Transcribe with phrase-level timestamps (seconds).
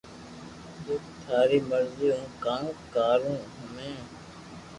[0.85, 0.95] جي
[1.25, 3.91] تاري مرزي ھون ڪاوُ ڪارو ھمي